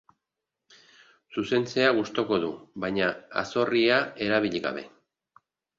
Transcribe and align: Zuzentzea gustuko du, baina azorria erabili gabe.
Zuzentzea 1.35 1.91
gustuko 1.99 2.41
du, 2.47 2.51
baina 2.87 3.13
azorria 3.45 4.05
erabili 4.29 4.69
gabe. 4.71 4.91